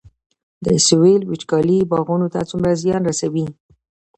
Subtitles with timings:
[0.65, 3.45] د سویل وچکالي باغونو ته څومره زیان رسوي؟